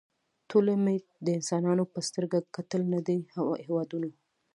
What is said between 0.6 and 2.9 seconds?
ته مې د انسانانو په سترګه کتل